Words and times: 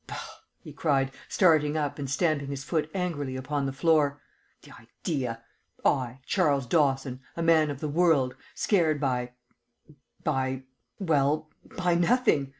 "Bah!" 0.07 0.15
he 0.59 0.73
cried, 0.73 1.11
starting 1.29 1.77
up 1.77 1.99
and 1.99 2.09
stamping 2.09 2.47
his 2.49 2.63
foot 2.63 2.89
angrily 2.91 3.35
upon 3.35 3.67
the 3.67 3.71
floor. 3.71 4.19
"The 4.63 4.73
idea! 5.03 5.43
I, 5.85 6.21
Charles 6.25 6.65
Dawson, 6.65 7.21
a 7.37 7.43
man 7.43 7.69
of 7.69 7.81
the 7.81 7.87
world, 7.87 8.33
scared 8.55 8.99
by 8.99 9.33
by 10.23 10.63
well, 10.99 11.51
by 11.77 11.93
nothing. 11.93 12.49